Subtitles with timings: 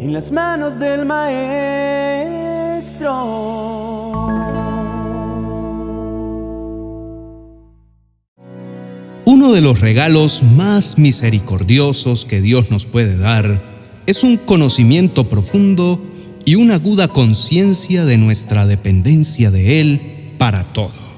[0.00, 1.50] en las manos del Maestro.
[9.26, 13.62] Uno de los regalos más misericordiosos que Dios nos puede dar
[14.06, 16.00] es un conocimiento profundo
[16.46, 21.10] y una aguda conciencia de nuestra dependencia de Él para todo.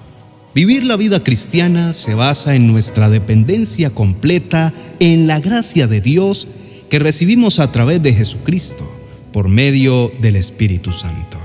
[0.57, 6.49] Vivir la vida cristiana se basa en nuestra dependencia completa en la gracia de Dios
[6.93, 8.87] que recibimos a través de Jesucristo
[9.33, 11.39] por medio del Espíritu Santo.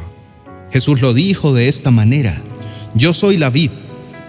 [0.73, 2.41] Jesús lo dijo de esta manera,
[2.95, 3.71] yo soy la vid,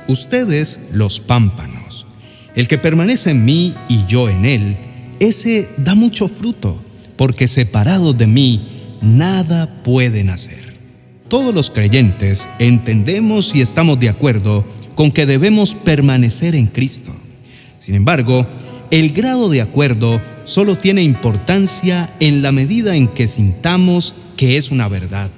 [0.07, 2.07] ustedes los pámpanos.
[2.55, 4.77] El que permanece en mí y yo en él,
[5.19, 6.81] ese da mucho fruto,
[7.17, 10.79] porque separados de mí, nada pueden hacer.
[11.27, 17.11] Todos los creyentes entendemos y estamos de acuerdo con que debemos permanecer en Cristo.
[17.81, 18.47] Sin embargo,
[18.91, 24.71] el grado de acuerdo solo tiene importancia en la medida en que sintamos que es
[24.71, 25.31] una verdad.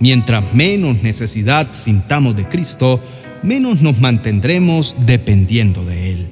[0.00, 3.00] Mientras menos necesidad sintamos de Cristo,
[3.44, 6.26] menos nos mantendremos dependiendo de Él.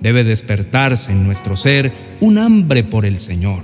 [0.00, 3.62] Debe despertarse en nuestro ser un hambre por el Señor.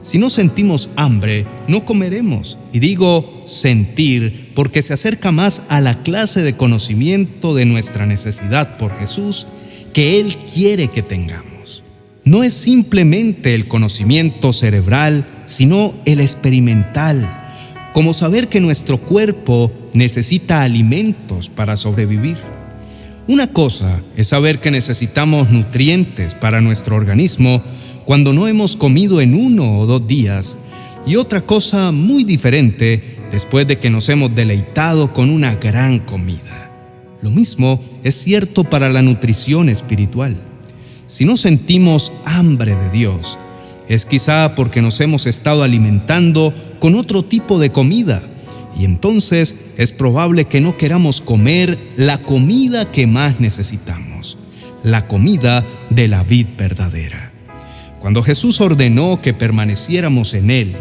[0.00, 2.58] Si no sentimos hambre, no comeremos.
[2.72, 8.76] Y digo sentir porque se acerca más a la clase de conocimiento de nuestra necesidad
[8.76, 9.46] por Jesús
[9.92, 11.82] que Él quiere que tengamos.
[12.24, 17.38] No es simplemente el conocimiento cerebral, sino el experimental,
[17.92, 22.36] como saber que nuestro cuerpo necesita alimentos para sobrevivir.
[23.28, 27.62] Una cosa es saber que necesitamos nutrientes para nuestro organismo
[28.04, 30.56] cuando no hemos comido en uno o dos días,
[31.06, 36.61] y otra cosa muy diferente después de que nos hemos deleitado con una gran comida.
[37.22, 40.36] Lo mismo es cierto para la nutrición espiritual.
[41.06, 43.38] Si no sentimos hambre de Dios,
[43.88, 48.22] es quizá porque nos hemos estado alimentando con otro tipo de comida
[48.78, 54.38] y entonces es probable que no queramos comer la comida que más necesitamos,
[54.82, 57.32] la comida de la vid verdadera.
[58.00, 60.76] Cuando Jesús ordenó que permaneciéramos en Él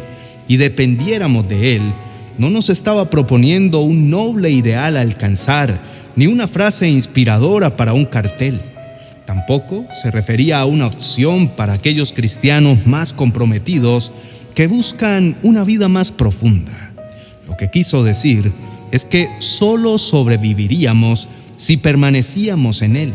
[0.48, 1.94] y dependiéramos de Él,
[2.38, 5.80] no nos estaba proponiendo un noble ideal a alcanzar,
[6.16, 8.62] ni una frase inspiradora para un cartel.
[9.26, 14.12] Tampoco se refería a una opción para aquellos cristianos más comprometidos
[14.54, 16.92] que buscan una vida más profunda.
[17.48, 18.52] Lo que quiso decir
[18.92, 23.14] es que solo sobreviviríamos si permanecíamos en Él.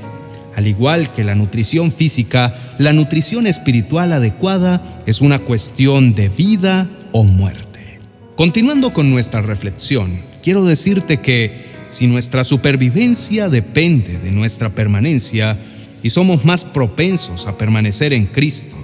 [0.54, 6.88] Al igual que la nutrición física, la nutrición espiritual adecuada es una cuestión de vida
[7.12, 7.98] o muerte.
[8.36, 15.58] Continuando con nuestra reflexión, quiero decirte que si nuestra supervivencia depende de nuestra permanencia
[16.02, 18.76] y somos más propensos a permanecer en Cristo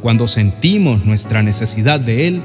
[0.00, 2.42] cuando sentimos nuestra necesidad de Él,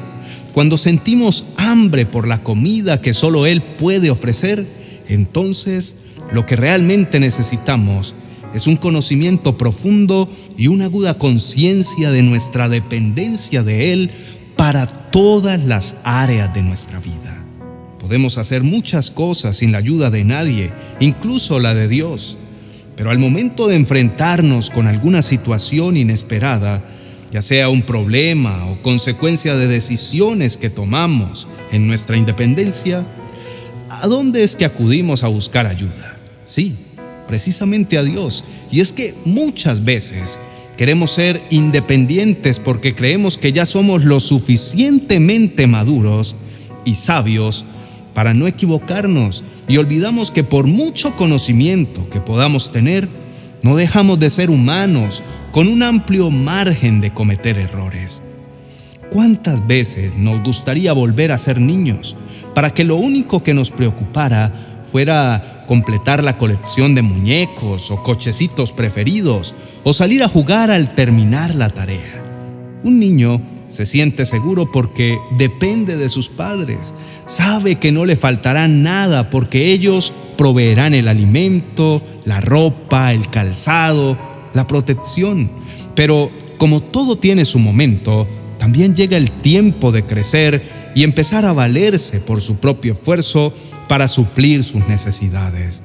[0.53, 4.65] cuando sentimos hambre por la comida que solo Él puede ofrecer,
[5.07, 5.95] entonces
[6.31, 8.15] lo que realmente necesitamos
[8.53, 14.11] es un conocimiento profundo y una aguda conciencia de nuestra dependencia de Él
[14.55, 17.40] para todas las áreas de nuestra vida.
[18.11, 22.37] Podemos hacer muchas cosas sin la ayuda de nadie, incluso la de Dios.
[22.97, 26.83] Pero al momento de enfrentarnos con alguna situación inesperada,
[27.31, 33.05] ya sea un problema o consecuencia de decisiones que tomamos en nuestra independencia,
[33.87, 36.17] ¿a dónde es que acudimos a buscar ayuda?
[36.45, 36.75] Sí,
[37.29, 38.43] precisamente a Dios.
[38.69, 40.37] Y es que muchas veces
[40.75, 46.35] queremos ser independientes porque creemos que ya somos lo suficientemente maduros
[46.83, 47.63] y sabios
[48.13, 53.07] para no equivocarnos y olvidamos que por mucho conocimiento que podamos tener,
[53.63, 58.21] no dejamos de ser humanos con un amplio margen de cometer errores.
[59.11, 62.15] ¿Cuántas veces nos gustaría volver a ser niños
[62.55, 68.71] para que lo único que nos preocupara fuera completar la colección de muñecos o cochecitos
[68.71, 72.20] preferidos o salir a jugar al terminar la tarea?
[72.83, 76.93] Un niño se siente seguro porque depende de sus padres.
[77.27, 84.17] Sabe que no le faltará nada porque ellos proveerán el alimento, la ropa, el calzado,
[84.53, 85.49] la protección.
[85.95, 90.61] Pero como todo tiene su momento, también llega el tiempo de crecer
[90.93, 93.53] y empezar a valerse por su propio esfuerzo
[93.87, 95.83] para suplir sus necesidades.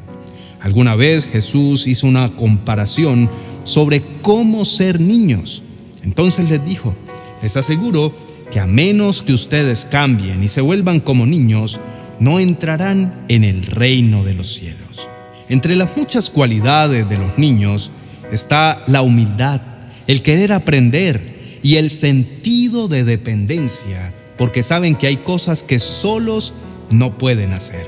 [0.60, 3.30] Alguna vez Jesús hizo una comparación
[3.64, 5.62] sobre cómo ser niños.
[6.06, 6.94] Entonces les dijo,
[7.42, 8.14] les aseguro
[8.50, 11.78] que a menos que ustedes cambien y se vuelvan como niños,
[12.20, 15.08] no entrarán en el reino de los cielos.
[15.50, 17.90] Entre las muchas cualidades de los niños
[18.32, 19.60] está la humildad,
[20.06, 26.54] el querer aprender, y el sentido de dependencia, porque saben que hay cosas que solos
[26.92, 27.86] no pueden hacer.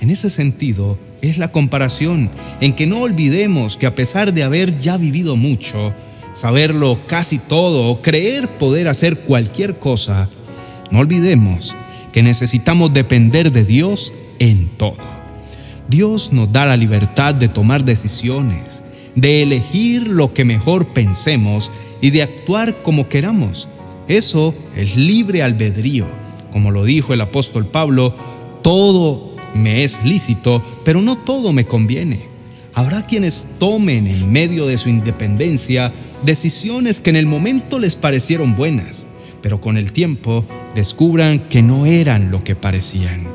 [0.00, 4.78] En ese sentido, es la comparación en que no olvidemos que a pesar de haber
[4.78, 5.92] ya vivido mucho,
[6.38, 10.28] saberlo casi todo o creer poder hacer cualquier cosa,
[10.92, 11.74] no olvidemos
[12.12, 14.98] que necesitamos depender de Dios en todo.
[15.88, 18.84] Dios nos da la libertad de tomar decisiones,
[19.16, 23.68] de elegir lo que mejor pensemos y de actuar como queramos.
[24.06, 26.06] Eso es libre albedrío.
[26.52, 28.14] Como lo dijo el apóstol Pablo,
[28.62, 32.37] todo me es lícito, pero no todo me conviene.
[32.78, 35.92] Habrá quienes tomen en medio de su independencia
[36.22, 39.04] decisiones que en el momento les parecieron buenas,
[39.42, 40.44] pero con el tiempo
[40.76, 43.26] descubran que no eran lo que parecían.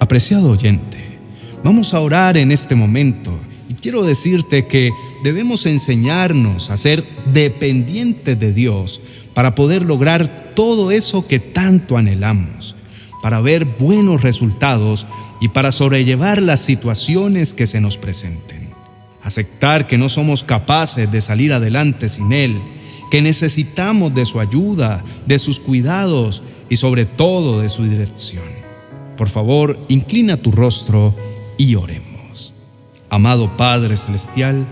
[0.00, 1.16] Apreciado oyente,
[1.62, 3.38] vamos a orar en este momento
[3.68, 4.90] y quiero decirte que
[5.22, 9.00] debemos enseñarnos a ser dependientes de Dios
[9.32, 12.74] para poder lograr todo eso que tanto anhelamos
[13.24, 15.06] para ver buenos resultados
[15.40, 18.68] y para sobrellevar las situaciones que se nos presenten.
[19.22, 22.60] Aceptar que no somos capaces de salir adelante sin Él,
[23.10, 28.44] que necesitamos de su ayuda, de sus cuidados y sobre todo de su dirección.
[29.16, 31.14] Por favor, inclina tu rostro
[31.56, 32.52] y oremos.
[33.08, 34.66] Amado Padre Celestial,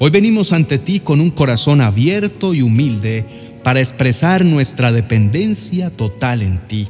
[0.00, 6.42] hoy venimos ante ti con un corazón abierto y humilde para expresar nuestra dependencia total
[6.42, 6.88] en ti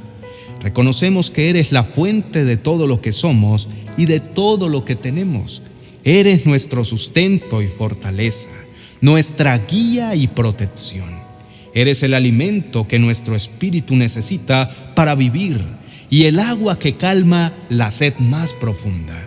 [0.63, 4.95] Reconocemos que eres la fuente de todo lo que somos y de todo lo que
[4.95, 5.61] tenemos.
[6.05, 8.49] Eres nuestro sustento y fortaleza,
[9.01, 11.21] nuestra guía y protección.
[11.75, 15.61] Eres el alimento que nuestro espíritu necesita para vivir
[16.09, 19.21] y el agua que calma la sed más profunda.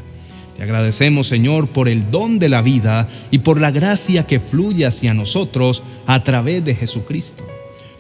[0.56, 4.86] Te agradecemos, Señor, por el don de la vida y por la gracia que fluye
[4.86, 7.46] hacia nosotros a través de Jesucristo.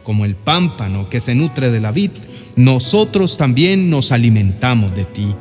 [0.06, 2.12] Como el pámpano que se nutre de la vid,
[2.56, 5.36] nosotros también nos alimentamos de ti.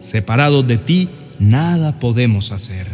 [0.00, 2.88] Separados de ti, nada podemos hacer.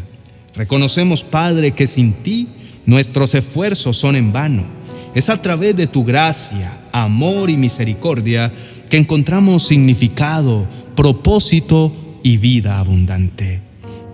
[0.55, 2.49] Reconocemos, Padre, que sin ti
[2.87, 4.65] nuestros esfuerzos son en vano.
[5.13, 8.53] Es a través de tu gracia, amor y misericordia
[8.89, 11.93] que encontramos significado, propósito
[12.23, 13.61] y vida abundante.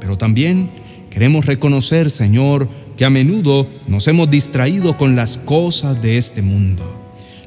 [0.00, 0.70] Pero también
[1.10, 2.66] queremos reconocer, Señor,
[2.96, 6.84] que a menudo nos hemos distraído con las cosas de este mundo,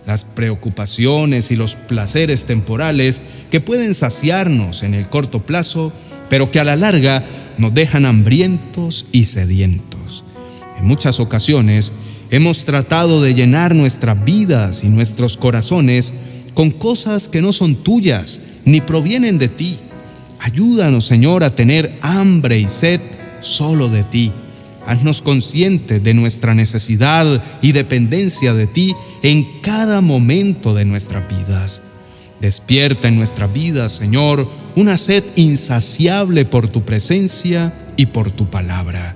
[0.06, 5.94] las preocupaciones y los placeres temporales que pueden saciarnos en el corto plazo,
[6.30, 7.26] pero que a la larga
[7.58, 10.24] nos dejan hambrientos y sedientos.
[10.78, 11.94] En muchas ocasiones
[12.30, 16.14] hemos tratado de llenar nuestras vidas y nuestros corazones
[16.54, 19.80] con cosas que no son tuyas ni provienen de ti.
[20.40, 23.00] Ayúdanos, Señor, a tener hambre y sed
[23.40, 24.32] solo de ti
[24.88, 31.82] Haznos conscientes de nuestra necesidad y dependencia de ti en cada momento de nuestras vidas.
[32.40, 39.16] Despierta en nuestra vida, Señor, una sed insaciable por tu presencia y por tu palabra.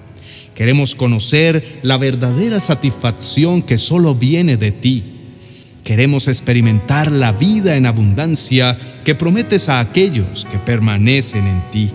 [0.55, 5.03] Queremos conocer la verdadera satisfacción que solo viene de ti.
[5.83, 11.91] Queremos experimentar la vida en abundancia que prometes a aquellos que permanecen en ti.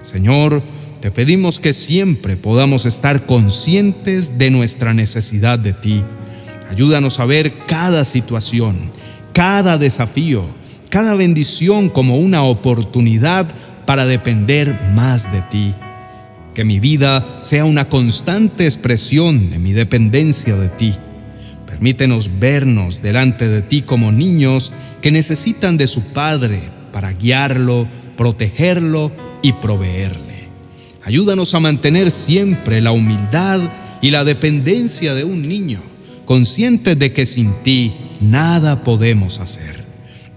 [0.00, 0.62] Señor,
[1.02, 6.00] te pedimos que siempre podamos estar conscientes de nuestra necesidad de ti.
[6.70, 8.92] Ayúdanos a ver cada situación,
[9.32, 10.44] cada desafío,
[10.90, 13.48] cada bendición como una oportunidad
[13.84, 15.74] para depender más de ti.
[16.54, 20.94] Que mi vida sea una constante expresión de mi dependencia de ti.
[21.66, 26.60] Permítenos vernos delante de ti como niños que necesitan de su Padre
[26.92, 29.10] para guiarlo, protegerlo
[29.42, 30.31] y proveerle.
[31.04, 35.80] Ayúdanos a mantener siempre la humildad y la dependencia de un niño,
[36.24, 39.84] conscientes de que sin ti nada podemos hacer.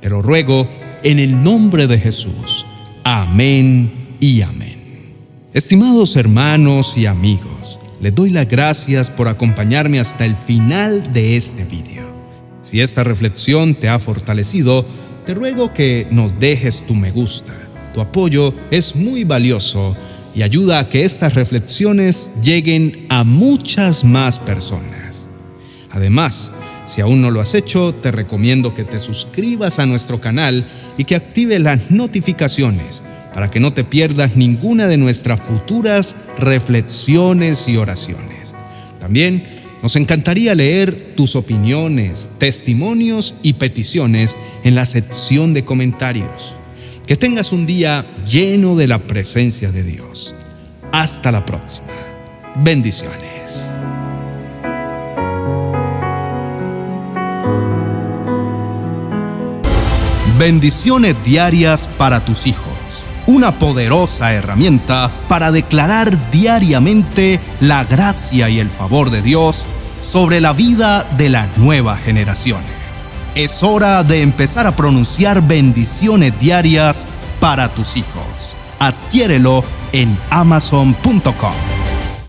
[0.02, 0.68] Te lo ruego
[1.04, 2.66] en el nombre de Jesús.
[3.04, 4.80] Amén y amén.
[5.54, 11.64] Estimados hermanos y amigos, les doy las gracias por acompañarme hasta el final de este
[11.64, 12.06] video.
[12.62, 14.84] Si esta reflexión te ha fortalecido,
[15.28, 17.54] te ruego que nos dejes tu me gusta.
[17.94, 19.96] Tu apoyo es muy valioso
[20.36, 25.30] y ayuda a que estas reflexiones lleguen a muchas más personas.
[25.90, 26.52] Además,
[26.86, 31.06] si aún no lo has hecho, te recomiendo que te suscribas a nuestro canal y
[31.06, 33.02] que active las notificaciones
[33.34, 38.56] para que no te pierdas ninguna de nuestras futuras reflexiones y oraciones.
[39.00, 39.44] También
[39.82, 46.56] nos encantaría leer tus opiniones, testimonios y peticiones en la sección de comentarios.
[47.06, 50.34] Que tengas un día lleno de la presencia de Dios.
[50.92, 51.88] Hasta la próxima.
[52.56, 53.68] Bendiciones.
[60.40, 62.66] Bendiciones diarias para tus hijos.
[63.28, 69.64] Una poderosa herramienta para declarar diariamente la gracia y el favor de Dios
[70.04, 72.75] sobre la vida de las nuevas generaciones.
[73.36, 77.06] Es hora de empezar a pronunciar bendiciones diarias
[77.42, 78.56] para tus hijos.
[78.80, 79.62] Adquiérelo
[79.92, 81.75] en amazon.com.